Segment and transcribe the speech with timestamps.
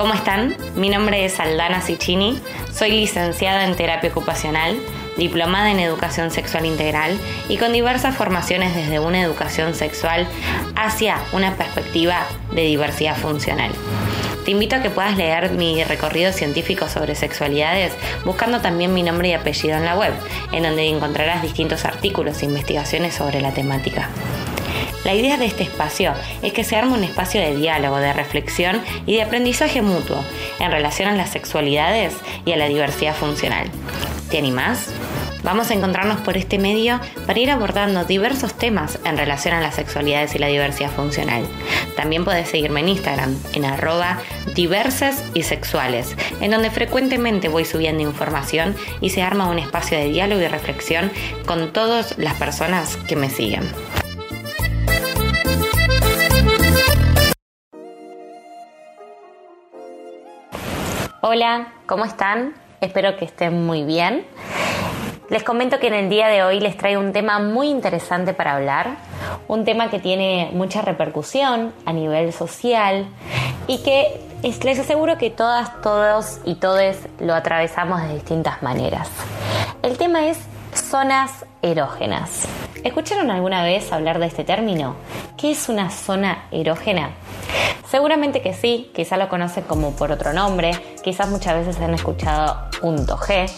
[0.00, 0.56] ¿Cómo están?
[0.76, 2.40] Mi nombre es Aldana Ciccini,
[2.72, 4.78] soy licenciada en terapia ocupacional,
[5.18, 7.18] diplomada en educación sexual integral
[7.50, 10.26] y con diversas formaciones desde una educación sexual
[10.74, 13.72] hacia una perspectiva de diversidad funcional.
[14.46, 17.92] Te invito a que puedas leer mi recorrido científico sobre sexualidades
[18.24, 20.14] buscando también mi nombre y apellido en la web,
[20.52, 24.08] en donde encontrarás distintos artículos e investigaciones sobre la temática.
[25.04, 28.82] La idea de este espacio es que se arme un espacio de diálogo, de reflexión
[29.06, 30.22] y de aprendizaje mutuo
[30.58, 32.14] en relación a las sexualidades
[32.44, 33.70] y a la diversidad funcional.
[34.30, 34.92] ¿Te animás?
[35.42, 39.74] Vamos a encontrarnos por este medio para ir abordando diversos temas en relación a las
[39.74, 41.44] sexualidades y la diversidad funcional.
[41.96, 44.18] También puedes seguirme en Instagram en arroba
[44.54, 50.10] diversas y sexuales, en donde frecuentemente voy subiendo información y se arma un espacio de
[50.10, 51.10] diálogo y reflexión
[51.46, 53.62] con todas las personas que me siguen.
[61.32, 62.54] Hola, ¿cómo están?
[62.80, 64.26] Espero que estén muy bien.
[65.28, 68.56] Les comento que en el día de hoy les traigo un tema muy interesante para
[68.56, 68.96] hablar,
[69.46, 73.06] un tema que tiene mucha repercusión a nivel social
[73.68, 79.08] y que les aseguro que todas, todos y todes lo atravesamos de distintas maneras.
[79.84, 80.40] El tema es
[80.74, 82.48] zonas erógenas.
[82.82, 84.96] ¿Escucharon alguna vez hablar de este término?
[85.36, 87.10] ¿Qué es una zona erógena?
[87.90, 90.70] Seguramente que sí, quizá lo conocen como por otro nombre,
[91.02, 93.50] quizás muchas veces han escuchado punto G,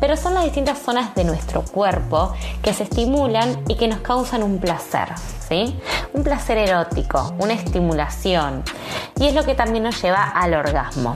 [0.00, 4.42] pero son las distintas zonas de nuestro cuerpo que se estimulan y que nos causan
[4.42, 5.08] un placer,
[5.48, 5.78] ¿sí?
[6.14, 8.62] Un placer erótico, una estimulación,
[9.20, 11.14] y es lo que también nos lleva al orgasmo.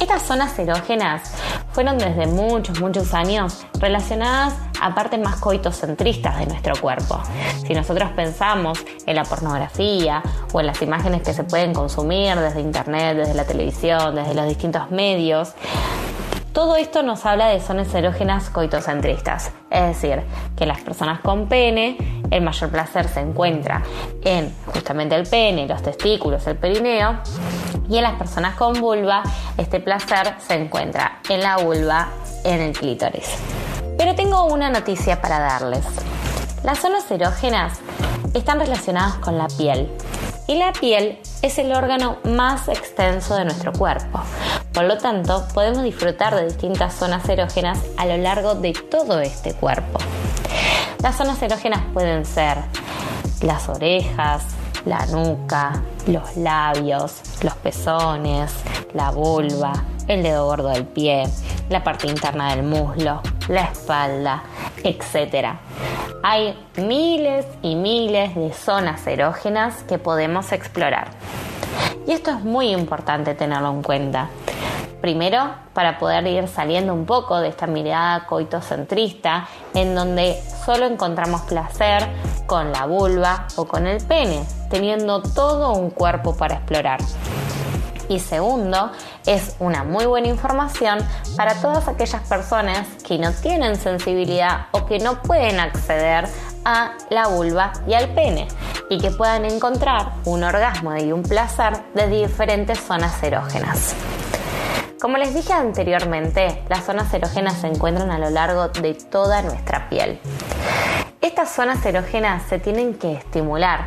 [0.00, 1.32] Estas zonas erógenas
[1.72, 7.20] fueron desde muchos, muchos años relacionadas a partes más coitocentristas de nuestro cuerpo.
[7.66, 12.60] Si nosotros pensamos en la pornografía o en las imágenes que se pueden consumir desde
[12.60, 15.54] internet, desde la televisión, desde los distintos medios,
[16.52, 20.22] todo esto nos habla de zonas erógenas coitocentristas, es decir,
[20.54, 21.96] que las personas con pene
[22.30, 23.82] el mayor placer se encuentra
[24.22, 27.20] en justamente el pene, los testículos, el perineo,
[27.88, 29.22] y en las personas con vulva
[29.56, 32.08] este placer se encuentra en la vulva,
[32.44, 33.38] en el clítoris.
[33.98, 35.84] Pero tengo una noticia para darles.
[36.62, 37.78] Las zonas erógenas
[38.34, 39.90] están relacionadas con la piel
[40.46, 44.20] y la piel es el órgano más extenso de nuestro cuerpo.
[44.72, 49.54] Por lo tanto, podemos disfrutar de distintas zonas erógenas a lo largo de todo este
[49.54, 49.98] cuerpo.
[51.02, 52.58] Las zonas erógenas pueden ser
[53.42, 54.44] las orejas,
[54.84, 58.52] la nuca, los labios, los pezones,
[58.94, 59.72] la vulva,
[60.08, 61.24] el dedo gordo del pie,
[61.68, 64.42] la parte interna del muslo, la espalda,
[64.84, 65.56] etc.
[66.22, 71.08] Hay miles y miles de zonas erógenas que podemos explorar.
[72.06, 74.28] Y esto es muy importante tenerlo en cuenta.
[75.00, 81.40] Primero, para poder ir saliendo un poco de esta mirada coitocentrista en donde solo encontramos
[81.42, 82.06] placer
[82.46, 87.00] con la vulva o con el pene, teniendo todo un cuerpo para explorar.
[88.08, 88.92] Y segundo,
[89.26, 90.98] es una muy buena información
[91.36, 96.26] para todas aquellas personas que no tienen sensibilidad o que no pueden acceder
[96.64, 98.48] a la vulva y al pene
[98.88, 103.94] y que puedan encontrar un orgasmo y un placer de diferentes zonas erógenas.
[105.00, 109.88] Como les dije anteriormente, las zonas erógenas se encuentran a lo largo de toda nuestra
[109.88, 110.20] piel.
[111.20, 113.86] Estas zonas erógenas se tienen que estimular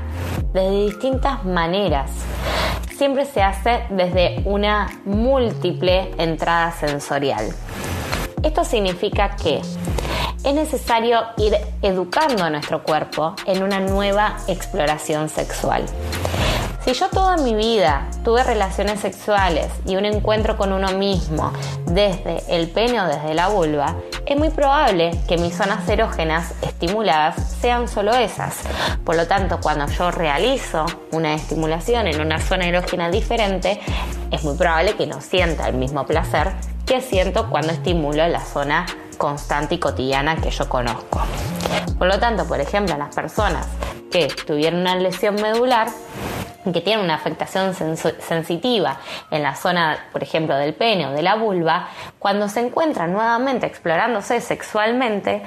[0.53, 2.11] de distintas maneras.
[2.97, 7.53] Siempre se hace desde una múltiple entrada sensorial.
[8.41, 15.83] Esto significa que es necesario ir educando a nuestro cuerpo en una nueva exploración sexual.
[16.85, 21.51] Si yo toda mi vida tuve relaciones sexuales y un encuentro con uno mismo
[21.87, 27.35] desde el pene o desde la vulva, es muy probable que mis zonas erógenas estimuladas
[27.61, 28.61] sean solo esas.
[29.03, 33.79] Por lo tanto, cuando yo realizo una estimulación en una zona erógena diferente,
[34.31, 36.53] es muy probable que no sienta el mismo placer
[36.85, 41.21] que siento cuando estimulo la zona constante y cotidiana que yo conozco.
[41.97, 43.67] Por lo tanto, por ejemplo, las personas
[44.11, 45.87] que tuvieron una lesión medular,
[46.71, 48.97] que tienen una afectación sensitiva
[49.29, 53.67] en la zona, por ejemplo, del pene o de la vulva, cuando se encuentran nuevamente
[53.67, 55.43] explorándose sexualmente,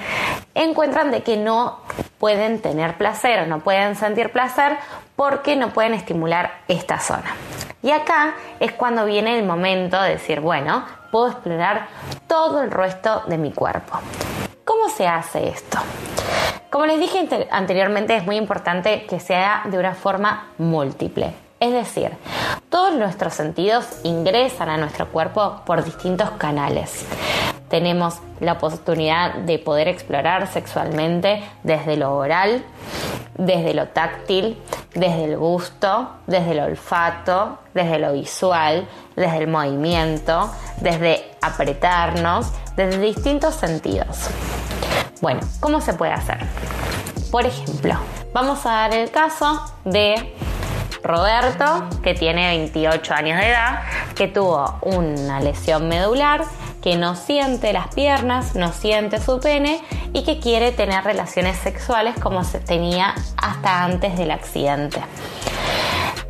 [0.55, 1.81] encuentran de que no
[2.19, 4.77] pueden tener placer o no pueden sentir placer
[5.17, 7.35] porque no pueden estimular esta zona.
[7.83, 11.89] Y acá es cuando viene el momento de decir, bueno, puedo explorar
[12.27, 13.99] todo el resto de mi cuerpo.
[14.65, 15.79] ¿Cómo se hace esto?
[16.71, 21.33] Como les dije anteriormente, es muy importante que sea de una forma múltiple.
[21.61, 22.13] Es decir,
[22.69, 27.07] todos nuestros sentidos ingresan a nuestro cuerpo por distintos canales.
[27.69, 32.65] Tenemos la oportunidad de poder explorar sexualmente desde lo oral,
[33.37, 34.59] desde lo táctil,
[34.95, 40.51] desde el gusto, desde el olfato, desde lo visual, desde el movimiento,
[40.81, 44.29] desde apretarnos, desde distintos sentidos.
[45.21, 46.39] Bueno, ¿cómo se puede hacer?
[47.31, 47.95] Por ejemplo,
[48.33, 50.35] vamos a dar el caso de
[51.03, 53.83] Roberto, que tiene 28 años de edad,
[54.15, 56.45] que tuvo una lesión medular,
[56.89, 59.79] que no siente las piernas, no siente su pene
[60.15, 64.99] y que quiere tener relaciones sexuales como se tenía hasta antes del accidente.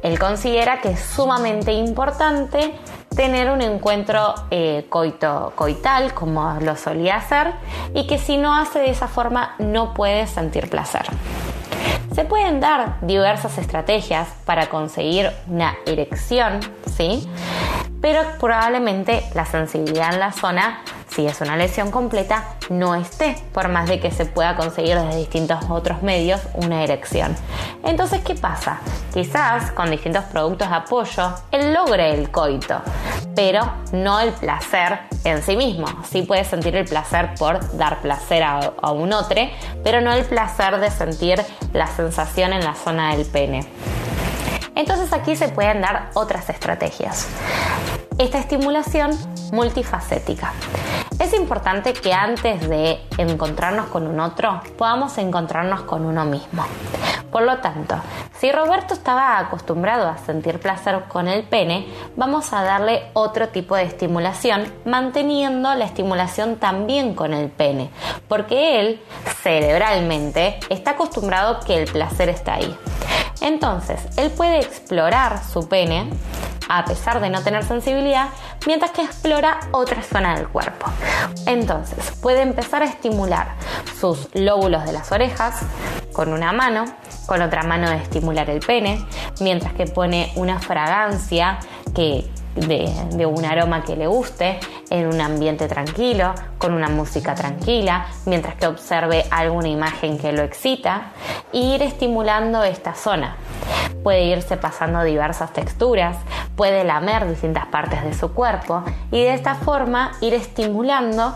[0.03, 2.75] Él considera que es sumamente importante
[3.15, 7.53] tener un encuentro eh, coito, coital como lo solía hacer
[7.95, 11.07] y que si no hace de esa forma no puede sentir placer.
[12.19, 16.59] Se pueden dar diversas estrategias para conseguir una erección,
[16.97, 17.29] ¿sí?
[18.01, 23.69] Pero probablemente la sensibilidad en la zona si es una lesión completa, no esté, por
[23.69, 27.35] más de que se pueda conseguir desde distintos otros medios una erección.
[27.85, 28.81] Entonces, ¿qué pasa?
[29.13, 32.81] Quizás con distintos productos de apoyo, él logre el coito,
[33.35, 35.87] pero no el placer en sí mismo.
[36.09, 39.41] Sí puede sentir el placer por dar placer a, a un otro,
[39.83, 43.67] pero no el placer de sentir la sensación en la zona del pene.
[44.75, 47.27] Entonces aquí se pueden dar otras estrategias.
[48.19, 49.11] Esta estimulación
[49.53, 50.53] multifacética.
[51.19, 56.65] Es importante que antes de encontrarnos con un otro podamos encontrarnos con uno mismo.
[57.31, 57.97] Por lo tanto,
[58.39, 61.87] si Roberto estaba acostumbrado a sentir placer con el pene,
[62.17, 67.91] vamos a darle otro tipo de estimulación, manteniendo la estimulación también con el pene,
[68.29, 69.03] porque él
[69.43, 72.79] cerebralmente está acostumbrado que el placer está ahí.
[73.41, 76.11] Entonces, él puede explorar su pene
[76.69, 78.29] a pesar de no tener sensibilidad,
[78.67, 80.87] mientras que explora otra zona del cuerpo.
[81.47, 83.55] Entonces, puede empezar a estimular
[83.99, 85.63] sus lóbulos de las orejas
[86.13, 86.85] con una mano,
[87.27, 89.05] con otra mano de estimular el pene,
[89.41, 91.59] mientras que pone una fragancia
[91.95, 94.59] que de, un aroma que le guste,
[94.91, 100.43] en un ambiente tranquilo, con una música tranquila, mientras que observe alguna imagen que lo
[100.43, 101.13] excita,
[101.53, 103.37] e ir estimulando esta zona.
[104.03, 106.17] Puede irse pasando diversas texturas,
[106.57, 111.35] puede lamer distintas partes de su cuerpo y de esta forma ir estimulando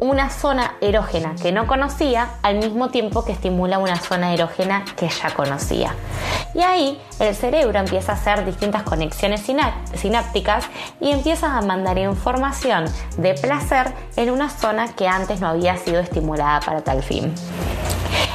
[0.00, 5.08] una zona erógena que no conocía al mismo tiempo que estimula una zona erógena que
[5.08, 5.94] ya conocía.
[6.54, 9.42] Y ahí el cerebro empieza a hacer distintas conexiones
[9.94, 10.64] sinápticas
[11.00, 12.84] y empieza a mandar información
[13.16, 17.34] de placer en una zona que antes no había sido estimulada para tal fin.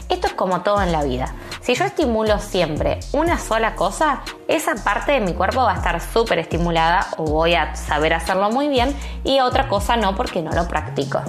[0.10, 1.33] Esto es como todo en la vida.
[1.63, 6.01] Si yo estimulo siempre una sola cosa, esa parte de mi cuerpo va a estar
[6.01, 8.94] súper estimulada o voy a saber hacerlo muy bien
[9.24, 11.21] y otra cosa no porque no lo practico.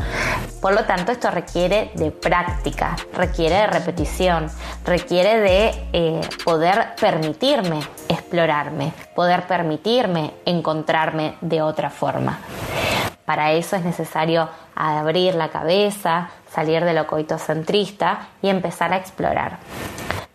[0.60, 4.50] Por lo tanto, esto requiere de práctica, requiere de repetición,
[4.84, 7.78] requiere de eh, poder permitirme
[8.08, 12.40] explorarme, poder permitirme encontrarme de otra forma.
[13.24, 19.60] Para eso es necesario abrir la cabeza, salir de lo coitocentrista y empezar a explorar.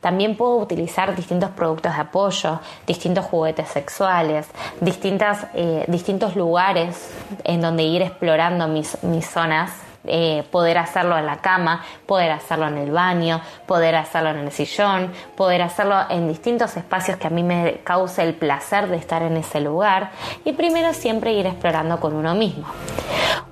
[0.01, 4.47] También puedo utilizar distintos productos de apoyo, distintos juguetes sexuales,
[4.79, 7.11] distintas, eh, distintos lugares
[7.43, 9.71] en donde ir explorando mis, mis zonas
[10.05, 14.51] eh, poder hacerlo en la cama, poder hacerlo en el baño, poder hacerlo en el
[14.51, 19.21] sillón, poder hacerlo en distintos espacios que a mí me cause el placer de estar
[19.23, 20.11] en ese lugar
[20.45, 22.65] y primero siempre ir explorando con uno mismo.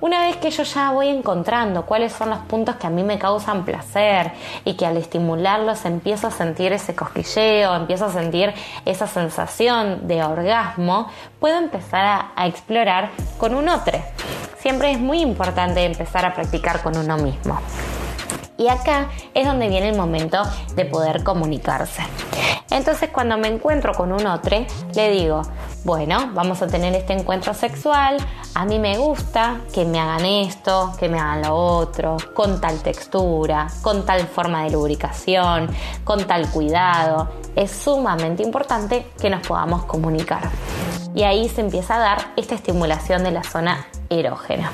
[0.00, 3.18] Una vez que yo ya voy encontrando cuáles son los puntos que a mí me
[3.18, 4.32] causan placer
[4.64, 10.22] y que al estimularlos empiezo a sentir ese cosquilleo, empiezo a sentir esa sensación de
[10.22, 11.08] orgasmo,
[11.40, 13.98] puedo empezar a, a explorar con un otro
[14.60, 17.58] siempre es muy importante empezar a practicar con uno mismo.
[18.56, 20.42] Y acá es donde viene el momento
[20.74, 22.02] de poder comunicarse.
[22.70, 25.42] Entonces cuando me encuentro con un otro, le digo,
[25.84, 28.18] bueno, vamos a tener este encuentro sexual,
[28.54, 32.82] a mí me gusta que me hagan esto, que me hagan lo otro, con tal
[32.82, 35.68] textura, con tal forma de lubricación,
[36.04, 37.28] con tal cuidado.
[37.54, 40.50] Es sumamente importante que nos podamos comunicar.
[41.14, 44.70] Y ahí se empieza a dar esta estimulación de la zona erógena.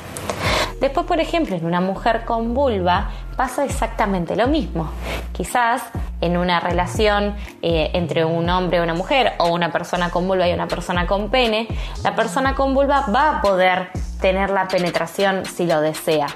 [0.80, 4.90] Después, por ejemplo, en una mujer con vulva pasa exactamente lo mismo.
[5.32, 5.82] Quizás
[6.20, 10.48] en una relación eh, entre un hombre y una mujer o una persona con vulva
[10.48, 11.68] y una persona con pene,
[12.02, 16.26] la persona con vulva va a poder tener la penetración si lo desea.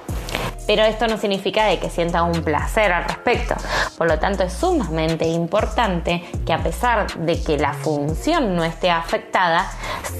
[0.68, 3.54] Pero esto no significa de que sienta un placer al respecto.
[3.96, 8.90] Por lo tanto, es sumamente importante que a pesar de que la función no esté
[8.90, 9.70] afectada,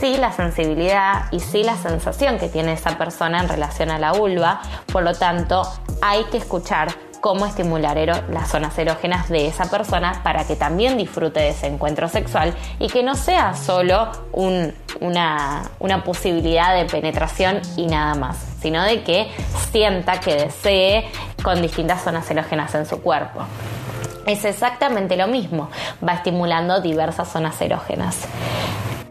[0.01, 4.13] sí la sensibilidad y sí la sensación que tiene esa persona en relación a la
[4.13, 6.89] vulva, por lo tanto, hay que escuchar
[7.21, 7.97] cómo estimular
[8.31, 12.89] las zonas erógenas de esa persona para que también disfrute de ese encuentro sexual y
[12.89, 19.31] que no sea solo una, una posibilidad de penetración y nada más, sino de que
[19.71, 21.09] sienta que desee
[21.43, 23.41] con distintas zonas erógenas en su cuerpo.
[24.27, 25.71] Es exactamente lo mismo,
[26.07, 28.27] va estimulando diversas zonas erógenas.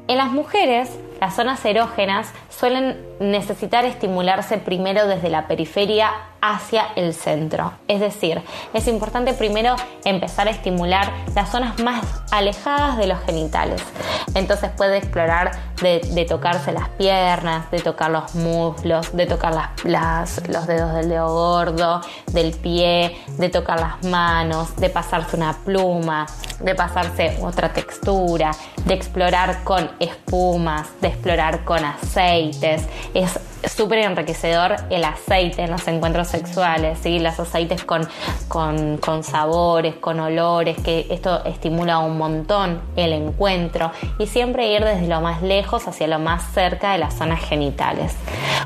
[0.07, 6.11] En las mujeres, las zonas erógenas suelen necesitar estimularse primero desde la periferia
[6.41, 7.73] hacia el centro.
[7.87, 8.41] Es decir,
[8.73, 13.81] es importante primero empezar a estimular las zonas más alejadas de los genitales.
[14.33, 20.93] Entonces puede explorar de, tocarse las piernas, de tocar los muslos, de tocar los dedos
[20.93, 26.25] del dedo gordo, del pie, de tocar las manos, de pasarse una pluma,
[26.59, 28.51] de pasarse otra textura,
[28.85, 31.83] de explorar con espumas, de explorar con
[33.13, 37.19] Es súper enriquecedor el aceite en los encuentros sexuales, ¿sí?
[37.19, 38.07] los aceites con,
[38.47, 45.07] con, sabores, con olores, que esto estimula un montón el encuentro y siempre ir desde
[45.07, 48.15] lo más lejos hacia lo más cerca de las zonas genitales.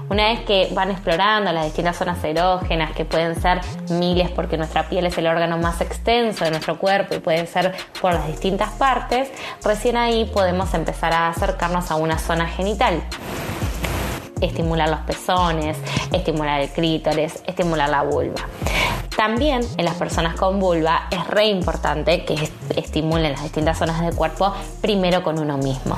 [0.09, 4.89] Una vez que van explorando las distintas zonas erógenas, que pueden ser miles porque nuestra
[4.89, 8.71] piel es el órgano más extenso de nuestro cuerpo y puede ser por las distintas
[8.71, 9.29] partes,
[9.63, 13.01] recién ahí podemos empezar a acercarnos a una zona genital
[14.41, 15.77] estimular los pezones,
[16.11, 18.41] estimular el clítoris, estimular la vulva.
[19.21, 24.15] También en las personas con vulva es re importante que estimulen las distintas zonas del
[24.15, 24.51] cuerpo
[24.81, 25.95] primero con uno mismo.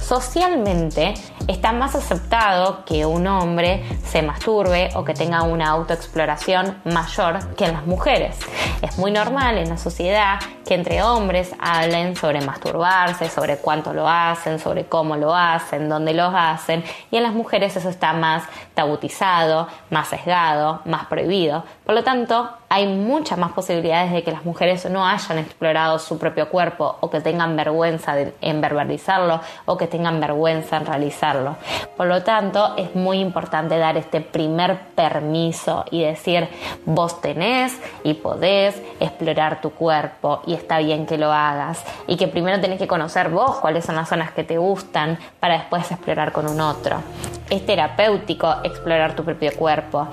[0.00, 1.14] Socialmente
[1.46, 7.66] está más aceptado que un hombre se masturbe o que tenga una autoexploración mayor que
[7.66, 8.36] en las mujeres.
[8.82, 14.08] Es muy normal en la sociedad que entre hombres hablen sobre masturbarse, sobre cuánto lo
[14.08, 18.44] hacen, sobre cómo lo hacen, dónde lo hacen, y en las mujeres eso está más
[18.80, 21.64] tabutizado, más sesgado, más prohibido.
[21.84, 26.18] Por lo tanto, hay muchas más posibilidades de que las mujeres no hayan explorado su
[26.18, 31.56] propio cuerpo o que tengan vergüenza en verbalizarlo o que tengan vergüenza en realizarlo.
[31.96, 36.48] Por lo tanto, es muy importante dar este primer permiso y decir,
[36.86, 42.28] vos tenés y podés explorar tu cuerpo y está bien que lo hagas y que
[42.28, 46.30] primero tenés que conocer vos cuáles son las zonas que te gustan para después explorar
[46.30, 47.02] con un otro.
[47.50, 50.06] Es terapéutico explorar tu propio cuerpo,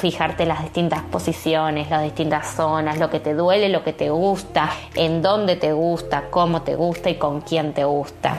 [0.00, 4.70] fijarte las distintas posiciones, las distintas zonas, lo que te duele, lo que te gusta,
[4.94, 8.38] en dónde te gusta, cómo te gusta y con quién te gusta.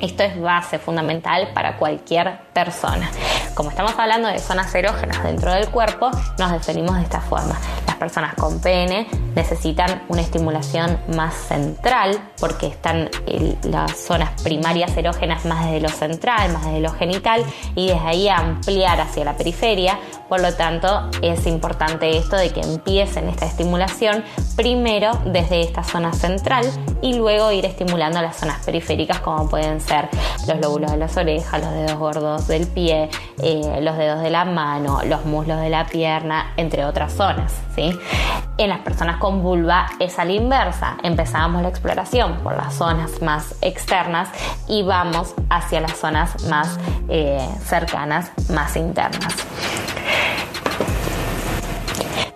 [0.00, 3.10] Esto es base fundamental para cualquier persona.
[3.54, 7.58] Como estamos hablando de zonas erógenas dentro del cuerpo, nos definimos de esta forma.
[7.86, 13.10] Las personas con pene necesitan una estimulación más central porque están
[13.64, 18.28] las zonas primarias erógenas más desde lo central, más desde lo genital y desde ahí
[18.28, 19.98] ampliar hacia la periferia.
[20.30, 24.24] Por lo tanto, es importante esto de que empiecen esta estimulación
[24.56, 26.64] primero desde esta zona central
[27.02, 29.89] y luego ir estimulando las zonas periféricas como pueden ser
[30.46, 33.10] los lóbulos de las orejas, los dedos gordos del pie,
[33.42, 37.52] eh, los dedos de la mano, los muslos de la pierna, entre otras zonas.
[37.74, 37.98] ¿sí?
[38.58, 40.96] En las personas con vulva es a la inversa.
[41.02, 44.28] Empezamos la exploración por las zonas más externas
[44.68, 46.78] y vamos hacia las zonas más
[47.08, 49.34] eh, cercanas, más internas.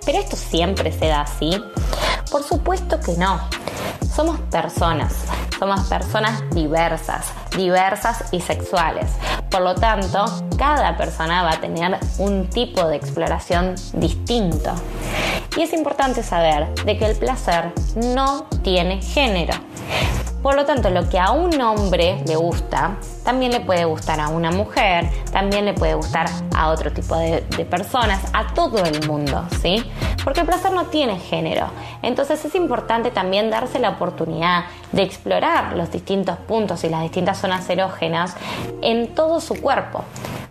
[0.05, 1.63] ¿Pero esto siempre se da así?
[2.31, 3.41] Por supuesto que no.
[4.15, 5.13] Somos personas,
[5.59, 9.11] somos personas diversas, diversas y sexuales.
[9.51, 10.25] Por lo tanto,
[10.59, 14.73] cada persona va a tener un tipo de exploración distinto.
[15.57, 19.55] Y es importante saber de que el placer no tiene género.
[20.45, 24.29] Por lo tanto, lo que a un hombre le gusta, también le puede gustar a
[24.29, 29.43] una mujer, también le puede gustar a otro tipo de, personas, a todo el mundo,
[29.63, 29.83] ¿sí?
[30.23, 31.69] Porque el placer no tiene género.
[32.03, 37.39] Entonces es importante también darse la oportunidad de explorar los distintos puntos y las distintas
[37.39, 38.37] zonas erógenas
[38.83, 40.05] en todo su cuerpo.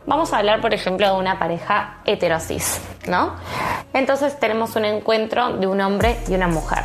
[0.07, 3.35] Vamos a hablar, por ejemplo, de una pareja heterosis, ¿no?
[3.93, 6.81] Entonces tenemos un encuentro de un hombre y una mujer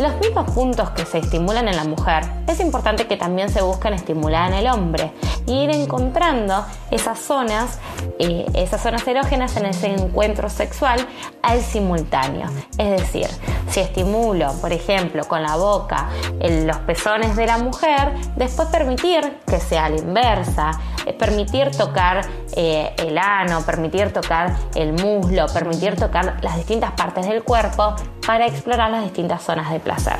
[0.00, 3.92] los mismos puntos que se estimulan en la mujer, es importante que también se busquen
[3.92, 5.12] estimular en el hombre
[5.46, 7.78] y ir encontrando esas zonas,
[8.18, 11.06] eh, esas zonas erógenas en ese encuentro sexual
[11.42, 12.48] al simultáneo.
[12.78, 13.28] Es decir,
[13.68, 16.08] si estimulo, por ejemplo, con la boca
[16.40, 20.72] los pezones de la mujer, después permitir que sea la inversa,
[21.18, 22.22] permitir tocar
[22.56, 27.94] eh, el ano, permitir tocar el muslo, permitir tocar las distintas partes del cuerpo
[28.26, 30.16] para explorar las distintas zonas de placer.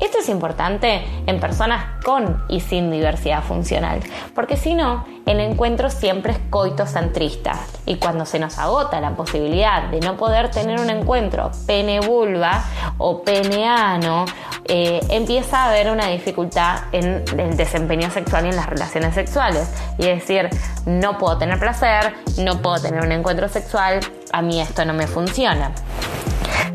[0.00, 4.00] Esto es importante en personas con y sin diversidad funcional,
[4.34, 9.84] porque si no, el encuentro siempre es coitocentrista y cuando se nos agota la posibilidad
[9.84, 12.64] de no poder tener un encuentro pene-vulva
[12.98, 14.26] o peneano,
[14.66, 19.70] eh, empieza a haber una dificultad en el desempeño sexual y en las relaciones sexuales.
[19.98, 20.48] Y es decir,
[20.86, 24.00] no puedo tener placer, no puedo tener un encuentro sexual,
[24.32, 25.72] a mí esto no me funciona.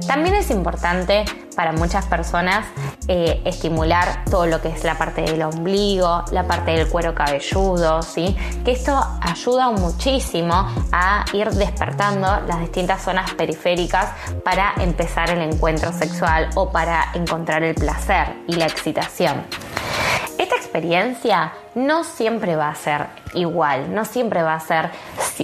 [0.07, 2.65] También es importante para muchas personas
[3.07, 8.01] eh, estimular todo lo que es la parte del ombligo, la parte del cuero cabelludo,
[8.01, 8.35] ¿sí?
[8.63, 14.11] que esto ayuda muchísimo a ir despertando las distintas zonas periféricas
[14.43, 19.43] para empezar el encuentro sexual o para encontrar el placer y la excitación.
[20.39, 24.89] Esta experiencia no siempre va a ser igual, no siempre va a ser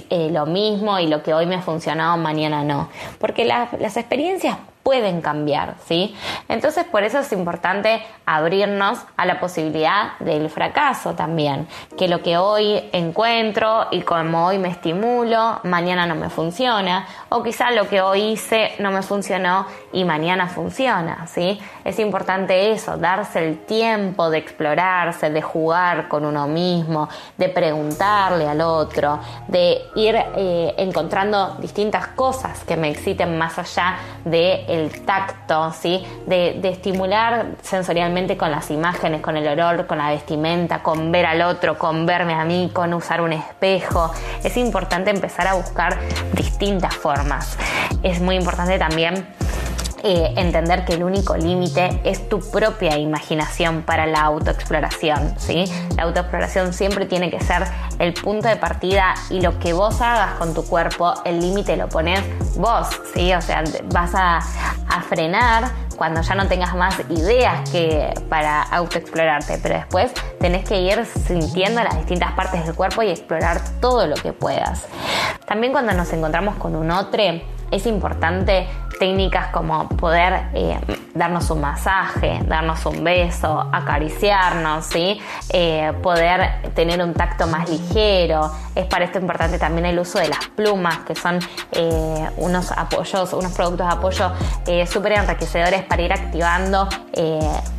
[0.08, 2.88] eh, lo mismo y lo que hoy me ha funcionado mañana no,
[3.20, 6.14] porque las experiencias pueden cambiar, ¿sí?
[6.48, 11.66] Entonces por eso es importante abrirnos a la posibilidad del fracaso también,
[11.98, 17.42] que lo que hoy encuentro y como hoy me estimulo, mañana no me funciona, o
[17.42, 21.58] quizá lo que hoy hice no me funcionó y mañana funciona, ¿sí?
[21.82, 28.46] Es importante eso, darse el tiempo de explorarse, de jugar con uno mismo, de preguntarle
[28.46, 35.02] al otro, de ir eh, encontrando distintas cosas que me exciten más allá de el
[35.06, 36.04] tacto, ¿sí?
[36.26, 41.40] De, estimular sensorialmente con las imágenes, con el olor, con la vestimenta, con ver al
[41.40, 44.12] otro, con verme a mí, con usar un espejo.
[44.44, 45.96] Es importante empezar a buscar
[46.34, 47.56] distintas formas.
[48.02, 49.26] Es muy importante también
[50.08, 55.64] eh, entender que el único límite es tu propia imaginación para la autoexploración, ¿sí?
[55.96, 57.64] La autoexploración siempre tiene que ser
[57.98, 61.88] el punto de partida y lo que vos hagas con tu cuerpo, el límite lo
[61.88, 62.20] pones
[62.56, 62.86] vos,
[63.16, 63.34] ¿sí?
[63.34, 65.64] O sea, vas a, a frenar
[65.96, 71.82] cuando ya no tengas más ideas que para autoexplorarte, pero después tenés que ir sintiendo
[71.82, 74.86] las distintas partes del cuerpo y explorar todo lo que puedas.
[75.46, 77.22] También cuando nos encontramos con un otro,
[77.70, 80.78] es importante técnicas como poder eh,
[81.14, 85.20] darnos un masaje, darnos un beso, acariciarnos, ¿sí?
[85.50, 88.50] Eh, poder tener un tacto más ligero.
[88.74, 91.38] Es para esto importante también el uso de las plumas, que son
[91.72, 94.32] eh, unos apoyos, unos productos de apoyo
[94.86, 96.88] súper enriquecedores para ir activando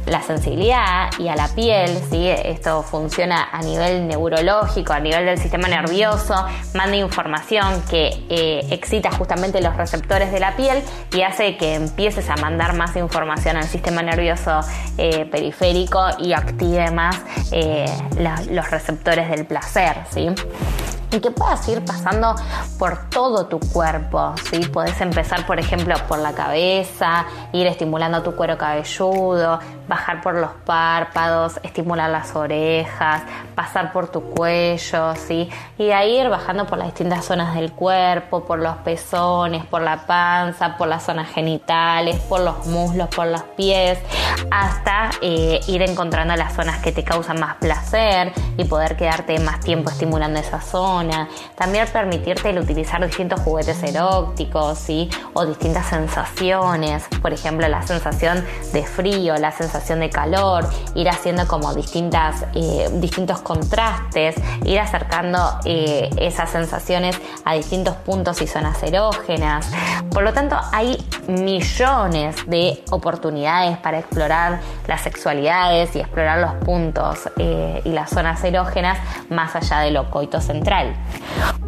[0.05, 1.89] la sensibilidad y a la piel.
[2.09, 2.27] ¿sí?
[2.27, 6.33] Esto funciona a nivel neurológico, a nivel del sistema nervioso,
[6.73, 8.25] manda información que
[8.71, 10.81] excita justamente los receptores de la piel
[11.13, 14.59] y hace que empieces a mandar más información al sistema nervioso
[14.97, 17.17] eh, periférico y active más
[17.51, 17.85] eh,
[18.49, 20.29] los receptores del placer, ¿sí?
[21.11, 22.35] y que puedas ir pasando
[22.77, 24.59] por todo tu cuerpo, ¿sí?
[24.67, 30.51] Podés empezar, por ejemplo, por la cabeza, ir estimulando tu cuero cabelludo, bajar por los
[30.65, 33.21] párpados, estimular las orejas,
[33.55, 35.49] pasar por tu cuello, ¿sí?
[35.77, 39.81] Y de ahí ir bajando por las distintas zonas del cuerpo, por los pezones, por
[39.81, 43.99] la panza, por las zonas genitales, por los muslos, por los pies,
[44.51, 49.59] hasta eh, ir encontrando las zonas que te causan más placer y poder quedarte más
[49.61, 51.29] tiempo estimulando esa zona.
[51.55, 55.09] También permitirte el utilizar distintos juguetes eróticos, ¿sí?
[55.33, 61.47] O distintas sensaciones, por ejemplo, la sensación de frío, la sensación de calor, ir haciendo
[61.47, 64.35] como distintas, eh, distintos contrastes,
[64.65, 69.69] ir acercando eh, esas sensaciones a distintos puntos y zonas erógenas.
[70.11, 77.29] Por lo tanto, hay millones de oportunidades para explorar las sexualidades y explorar los puntos
[77.37, 78.97] eh, y las zonas erógenas
[79.29, 80.95] más allá de lo coito central.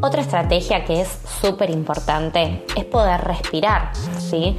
[0.02, 1.10] Otra estrategia que es
[1.42, 3.92] súper importante es poder respirar.
[4.18, 4.58] ¿sí?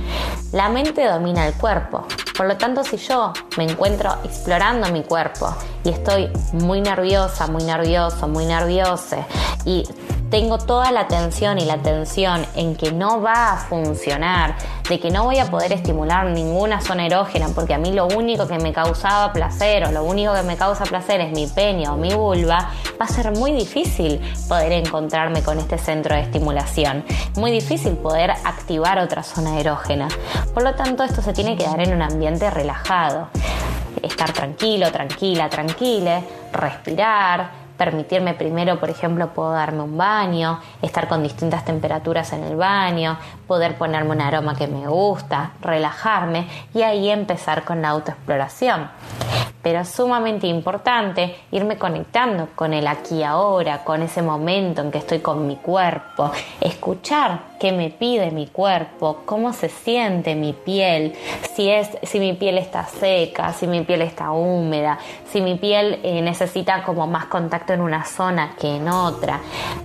[0.53, 2.07] La mente domina el cuerpo.
[2.37, 7.64] Por lo tanto, si yo me encuentro explorando mi cuerpo y estoy muy nerviosa, muy
[7.64, 9.26] nervioso, muy nerviosa
[9.64, 9.85] y
[10.31, 14.55] tengo toda la atención y la atención en que no va a funcionar,
[14.88, 18.47] de que no voy a poder estimular ninguna zona erógena, porque a mí lo único
[18.47, 21.97] que me causaba placer o lo único que me causa placer es mi pene o
[21.97, 27.05] mi vulva, va a ser muy difícil poder encontrarme con este centro de estimulación,
[27.37, 30.07] muy difícil poder activar otra zona erógena.
[30.55, 33.29] Por lo tanto, esto se tiene que dar en un ambiente relajado.
[34.01, 41.23] Estar tranquilo, tranquila, tranquile, respirar, permitirme primero, por ejemplo, puedo darme un baño, estar con
[41.23, 43.16] distintas temperaturas en el baño,
[43.50, 48.88] poder ponerme un aroma que me gusta, relajarme y ahí empezar con la autoexploración.
[49.62, 55.18] pero sumamente importante irme conectando con el aquí ahora, con ese momento en que estoy
[55.18, 61.12] con mi cuerpo, escuchar qué me pide mi cuerpo, cómo se siente mi piel,
[61.54, 64.98] si, es, si mi piel está seca, si mi piel está húmeda,
[65.30, 69.40] si mi piel eh, necesita como más contacto en una zona que en otra.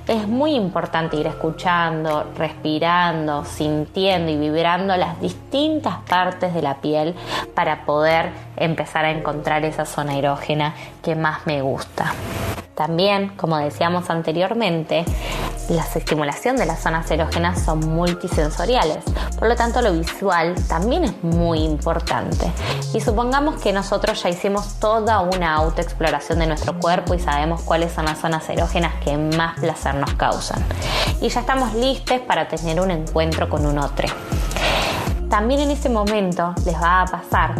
[0.07, 7.15] Es muy importante ir escuchando, respirando, sintiendo y vibrando las distintas partes de la piel
[7.53, 12.13] para poder empezar a encontrar esa zona erógena que más me gusta.
[12.75, 15.05] También, como decíamos anteriormente,
[15.69, 19.03] la estimulación de las zonas erógenas son multisensoriales,
[19.39, 22.51] por lo tanto lo visual también es muy importante.
[22.93, 27.93] Y supongamos que nosotros ya hicimos toda una autoexploración de nuestro cuerpo y sabemos cuáles
[27.93, 30.61] son las zonas erógenas que más placer nos causan.
[31.21, 34.09] Y ya estamos listos para tener un encuentro con un otro.
[35.29, 37.55] También en ese momento les va a pasar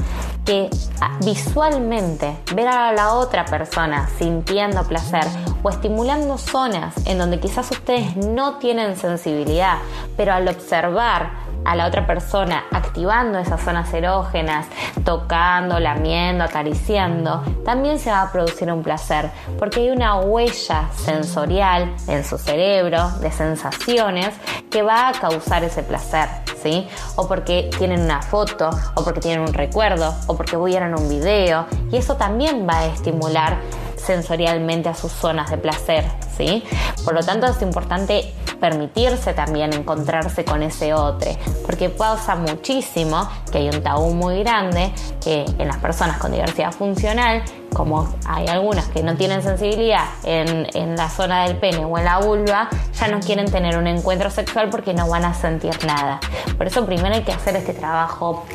[0.46, 0.70] que
[1.02, 5.26] ah, visualmente ver a la otra persona sintiendo placer
[5.64, 9.78] o estimulando zonas en donde quizás ustedes no tienen sensibilidad,
[10.16, 14.68] pero al observar a la otra persona activando esas zonas erógenas,
[15.04, 21.94] tocando, lamiendo, acariciando, también se va a producir un placer, porque hay una huella sensorial
[22.08, 24.30] en su cerebro de sensaciones
[24.70, 26.30] que va a causar ese placer,
[26.62, 26.88] ¿sí?
[27.16, 31.66] O porque tienen una foto, o porque tienen un recuerdo, o porque vieron un video,
[31.92, 33.58] y eso también va a estimular
[33.96, 36.06] sensorialmente a sus zonas de placer,
[36.38, 36.64] ¿sí?
[37.04, 41.32] Por lo tanto es importante permitirse también encontrarse con ese otro,
[41.66, 44.92] porque pasa muchísimo que hay un tabú muy grande
[45.24, 47.44] que en las personas con diversidad funcional
[47.76, 52.06] como hay algunas que no tienen sensibilidad en, en, la zona del pene o en
[52.06, 56.22] la vulva, ya no quieren tener un encuentro sexual porque no van a sentir nada.
[56.58, 58.46] Por eso primero hay que hacer este trabajo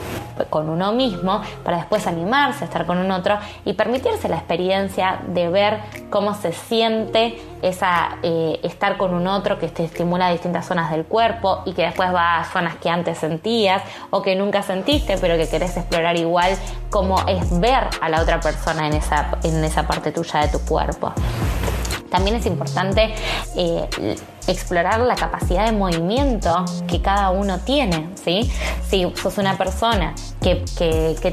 [0.48, 5.20] con uno mismo para después animarse a estar con un otro y permitirse la experiencia
[5.28, 10.66] de ver cómo se siente esa, eh, estar con un otro que te estimula distintas
[10.66, 14.62] zonas del cuerpo y que después va a zonas que antes sentías o que nunca
[14.62, 16.56] sentiste pero que querés explorar igual
[16.88, 18.94] cómo es ver a la otra persona en
[19.42, 21.12] en esa parte tuya de tu cuerpo.
[22.11, 23.14] También es importante
[23.57, 23.88] eh,
[24.46, 28.50] explorar la capacidad de movimiento que cada uno tiene, ¿sí?
[28.88, 30.64] Si sos una persona que,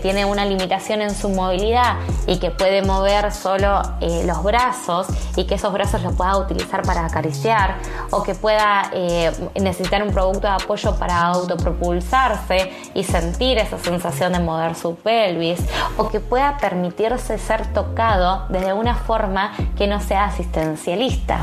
[0.02, 1.96] tiene una limitación en su movilidad
[2.28, 6.84] y que puede mover solo eh, los brazos y que esos brazos los pueda utilizar
[6.84, 7.76] para acariciar
[8.12, 14.34] o que pueda eh, necesitar un producto de apoyo para autopropulsarse y sentir esa sensación
[14.34, 15.60] de mover su pelvis
[15.98, 21.40] o que pueda permitirse ser tocado desde una forma que no sea asistencialista.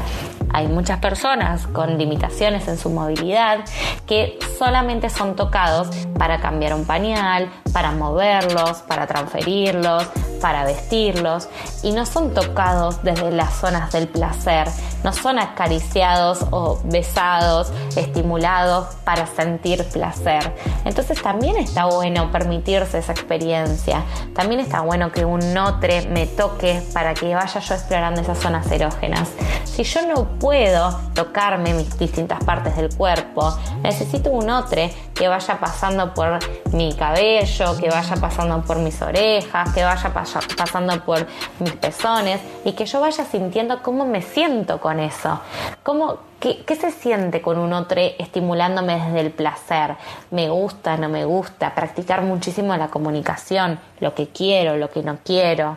[0.53, 3.64] Hay muchas personas con limitaciones en su movilidad
[4.07, 10.05] que solamente son tocados para cambiar un pañal, para moverlos, para transferirlos,
[10.44, 11.48] para vestirlos
[11.83, 14.68] y no son tocados desde las zonas del placer,
[15.02, 20.52] no son acariciados o besados, estimulados para sentir placer.
[20.85, 24.02] Entonces también está bueno permitirse esa experiencia,
[24.35, 28.70] también está bueno que un notre me toque para que vaya yo explorando esas zonas
[28.70, 29.30] erógenas.
[29.64, 35.59] Si yo no puedo tocarme mis distintas partes del cuerpo, necesito un otro que vaya
[35.59, 36.38] pasando por
[36.72, 40.12] mi cabello, que vaya pasando por mis orejas, que vaya
[40.57, 41.27] pasando por
[41.61, 45.40] mis pezones y que yo vaya sintiendo cómo me siento con eso.
[45.83, 49.96] Cómo, qué, qué se siente con un otro estimulándome desde el placer?
[50.31, 51.74] ¿Me gusta, no me gusta?
[51.74, 55.77] Practicar muchísimo la comunicación, lo que quiero, lo que no quiero.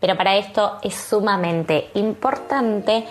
[0.00, 3.04] Pero para esto es sumamente importante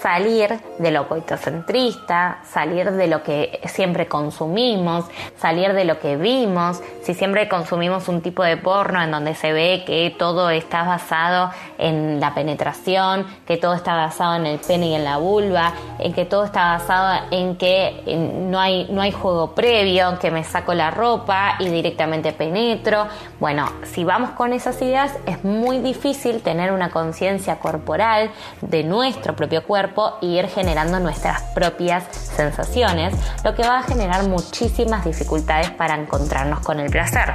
[0.00, 5.04] salir de lo coitocentrista, salir de lo que siempre consumimos,
[5.38, 6.82] salir de lo que vimos.
[7.02, 11.52] Si siempre consumimos un tipo de porno en donde se ve que todo está basado
[11.78, 16.12] en la penetración, que todo está basado en el pene y en la vulva, en
[16.12, 18.02] que todo está basado en que
[18.50, 23.06] no hay, no hay juego previo, que me saco la ropa y directamente penetro.
[23.38, 28.30] Bueno, si vamos con esas ideas es muy difícil tener una conciencia corporal
[28.62, 34.26] de nuestro propio cuerpo e ir generando nuestras propias sensaciones, lo que va a generar
[34.26, 37.34] muchísimas dificultades para encontrarnos con el placer.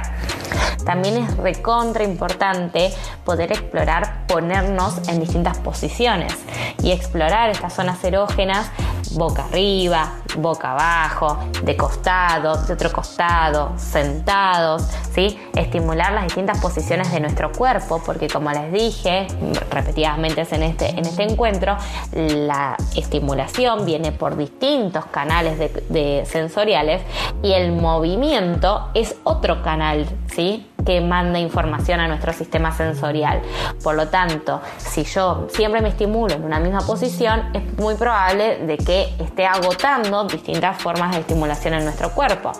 [0.84, 2.92] También es recontra importante
[3.24, 6.34] poder explorar ponernos en distintas posiciones
[6.82, 8.70] y explorar estas zonas erógenas
[9.12, 15.38] boca arriba, boca abajo, de costado, de otro costado, sentados, ¿sí?
[15.54, 19.26] Estimular las distintas posiciones de nuestro cuerpo, porque como les dije
[19.70, 21.76] repetidamente en este, en este encuentro,
[22.12, 27.02] la estimulación viene por distintos canales de, sensoriales
[27.42, 30.66] y el movimiento es otro canal, ¿sí?
[30.86, 33.42] que manda información a nuestro sistema sensorial.
[33.82, 38.64] Por lo tanto, si yo siempre me estimulo en una misma posición, es muy probable
[38.64, 42.52] de que esté agotando distintas formas de estimulación en nuestro cuerpo.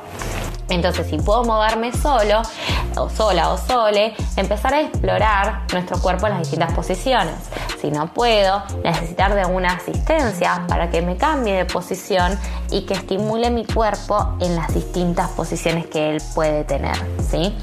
[0.70, 2.42] Entonces, si puedo moverme solo,
[2.96, 7.34] o sola o sole, empezar a explorar nuestro cuerpo en las distintas posiciones.
[7.80, 12.38] Si no puedo, necesitar de una asistencia para que me cambie de posición
[12.70, 16.96] y que estimule mi cuerpo en las distintas posiciones que él puede tener.
[17.30, 17.54] ¿sí?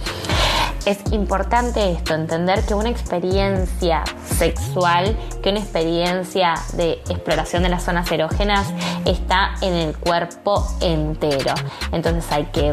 [0.86, 7.84] Es importante esto, entender que una experiencia sexual, que una experiencia de exploración de las
[7.84, 8.68] zonas erógenas
[9.06, 11.54] está en el cuerpo entero.
[11.92, 12.72] Entonces hay que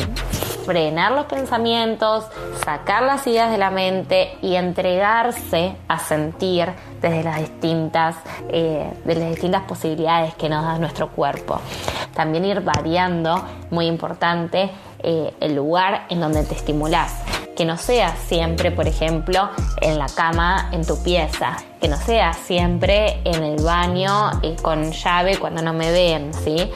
[0.64, 2.24] frenar los pensamientos,
[2.64, 6.68] sacar las ideas de la mente y entregarse a sentir
[7.00, 8.16] desde las distintas,
[8.48, 11.60] eh, de las distintas posibilidades que nos da nuestro cuerpo.
[12.14, 17.12] También ir variando, muy importante, eh, el lugar en donde te estimulas
[17.56, 22.32] que no sea siempre, por ejemplo, en la cama, en tu pieza, que no sea
[22.32, 26.70] siempre en el baño y con llave cuando no me ven, ¿sí?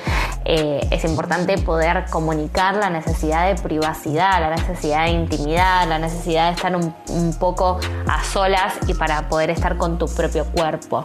[0.44, 6.48] Eh, es importante poder comunicar la necesidad de privacidad, la necesidad de intimidad, la necesidad
[6.48, 11.04] de estar un poco a solas y para poder estar con tu propio cuerpo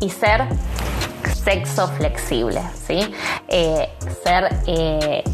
[0.00, 0.46] y ser
[1.28, 3.14] sexo flexible, ¿sí?
[3.48, 3.88] Eh,
[4.22, 5.24] ser, eh,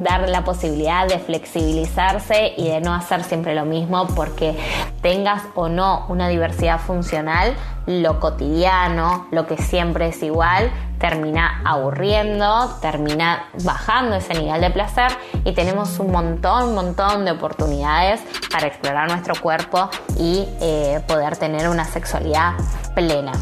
[0.00, 4.56] dar la posibilidad de flexibilizarse y de no hacer siempre lo mismo porque
[5.02, 7.54] tengas o no una diversidad funcional,
[7.86, 15.10] lo cotidiano, lo que siempre es igual, termina aburriendo, termina bajando ese nivel de placer
[15.44, 18.20] y tenemos un montón, montón de oportunidades
[18.52, 22.52] para explorar nuestro cuerpo y eh, poder tener una sexualidad
[22.94, 23.32] plena.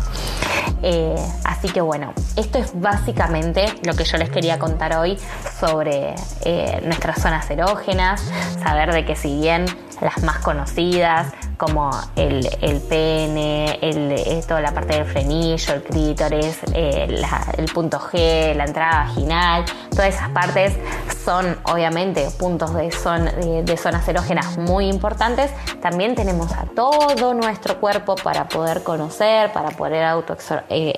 [0.83, 5.19] Eh, así que bueno, esto es básicamente lo que yo les quería contar hoy
[5.59, 6.15] sobre
[6.45, 8.23] eh, nuestras zonas erógenas,
[8.63, 9.67] saber de que si bien
[10.01, 17.23] las más conocidas, como el, el pene, el, la parte del frenillo, el clítoris, eh,
[17.57, 20.79] el punto G, la entrada vaginal, todas esas partes
[21.29, 22.85] son obviamente puntos de,
[23.63, 25.51] de, zonas erógenas muy importantes.
[25.83, 30.37] También tenemos a todo nuestro cuerpo para poder conocer, para poder auto
[30.71, 30.95] eh.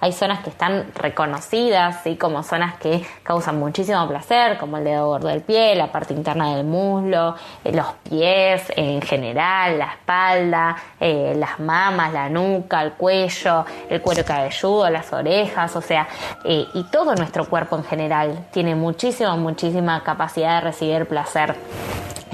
[0.00, 2.16] Hay zonas que están reconocidas, ¿sí?
[2.16, 6.54] como zonas que causan muchísimo placer, como el dedo gordo del pie, la parte interna
[6.54, 7.34] del muslo,
[7.64, 14.00] eh, los pies en general, la espalda, eh, las mamas, la nuca, el cuello, el
[14.00, 16.06] cuero cabelludo, las orejas, o sea,
[16.44, 21.54] eh, y todo nuestro cuerpo en general tiene muchísima, muchísima capacidad de recibir placer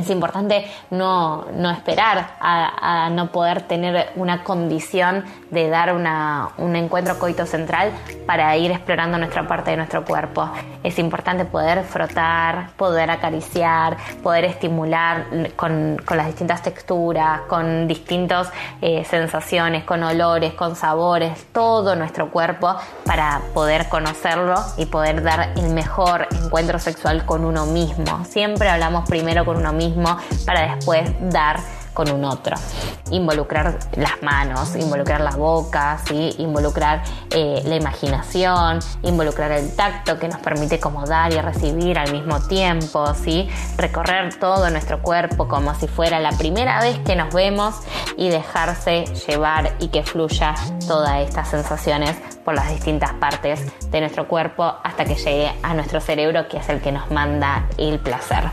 [0.01, 7.47] es importante no, esperar a, no poder tener una condición de dar un encuentro coito
[7.47, 7.93] central
[8.27, 10.51] para ir explorando nuestra parte de nuestro cuerpo.
[10.83, 19.05] Es importante poder frotar, poder acariciar, poder estimular con, las distintas texturas, con distintas eh,
[19.05, 25.71] sensaciones, con olores, con sabores, todo nuestro cuerpo para poder conocerlo y poder dar el
[25.71, 28.25] mejor encuentro sexual con uno mismo.
[28.25, 29.90] Siempre hablamos primero con uno mismo
[30.45, 31.61] para después dar
[31.93, 32.57] con un otro.
[33.11, 35.99] Involucrar las manos, involucrar la boca,
[36.39, 42.13] involucrar eh, la imaginación, involucrar el tacto que nos permite como dar y recibir al
[42.13, 43.13] mismo tiempo,
[43.77, 47.75] recorrer todo nuestro cuerpo como si fuera la primera vez que nos vemos
[48.17, 50.55] y dejarse llevar y que fluya
[50.87, 56.01] todas estas sensaciones por las distintas partes de nuestro cuerpo hasta que llegue a nuestro
[56.01, 58.45] cerebro que es el que nos manda el placer.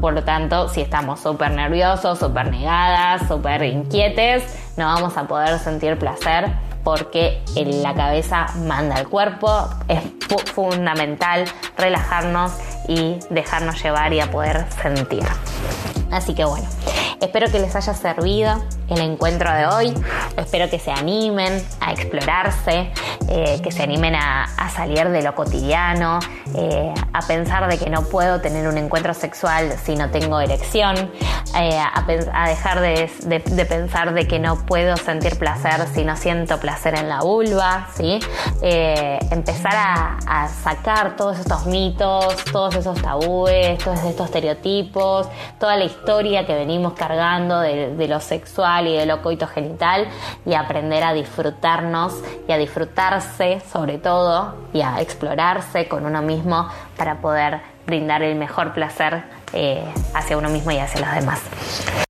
[0.00, 4.42] Por lo tanto, si estamos súper nerviosos, súper negadas, súper inquietes,
[4.76, 6.50] no vamos a poder sentir placer
[6.82, 9.68] porque la cabeza manda al cuerpo.
[9.88, 10.00] Es
[10.54, 11.44] fundamental
[11.76, 12.52] relajarnos
[12.88, 15.24] y dejarnos llevar y a poder sentir.
[16.10, 16.66] Así que bueno,
[17.20, 19.94] espero que les haya servido el encuentro de hoy.
[20.36, 22.90] Espero que se animen a explorarse,
[23.28, 26.20] eh, que se animen a, salir de lo cotidiano,
[26.54, 31.10] eh, a pensar de que no puedo tener un encuentro sexual si no tengo erección,
[31.58, 36.94] eh, a, dejar de, pensar de que no puedo sentir placer si no siento placer
[36.94, 38.20] en la vulva, ¿sí?
[38.62, 45.28] empezar a, sacar todos estos mitos, todos esos tabúes, todos estos estereotipos,
[45.58, 50.08] toda la historia que venimos cargando de, lo sexual y de lo coito genital
[50.46, 56.68] y aprender a disfrutarnos y a disfrutarse sobre todo y a explorarse con uno mismo
[56.96, 62.09] para poder brindar el mejor placer eh, hacia uno mismo y hacia los demás.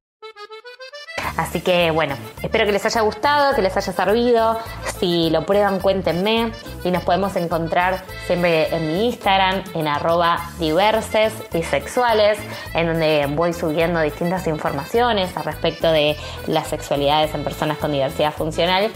[1.40, 4.58] Así que bueno, espero que les haya gustado, que les haya servido.
[4.98, 6.52] Si lo prueban, cuéntenme.
[6.84, 12.38] Y nos podemos encontrar siempre en mi Instagram, en arroba diverses y sexuales,
[12.74, 16.14] en donde voy subiendo distintas informaciones al respecto de
[16.46, 18.90] las sexualidades en personas con diversidad funcional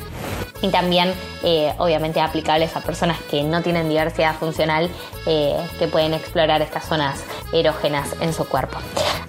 [0.64, 4.88] y también eh, obviamente aplicables a personas que no tienen diversidad funcional
[5.26, 7.22] eh, que pueden explorar estas zonas
[7.52, 8.78] erógenas en su cuerpo.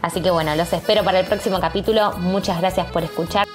[0.02, 2.14] Así que bueno, los espero para el próximo capítulo.
[2.20, 3.46] Muchas gracias por escuchar.